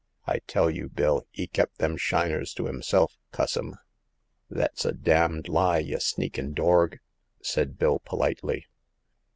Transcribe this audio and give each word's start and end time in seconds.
I 0.25 0.39
tell 0.47 0.71
you. 0.71 0.89
Bill, 0.89 1.27
*e 1.35 1.45
kep' 1.45 1.75
them 1.75 1.95
shiners 1.95 2.55
to 2.55 2.65
'imself, 2.65 3.19
cuss 3.31 3.55
im! 3.55 3.75
Thet's 4.51 4.83
a 4.83 4.93
d 4.93 4.99
d 5.43 5.51
lie, 5.51 5.77
y' 5.77 5.99
sneakin' 5.99 6.55
dorg!" 6.55 6.97
said 7.43 7.77
Bill, 7.77 7.99
politely. 7.99 8.65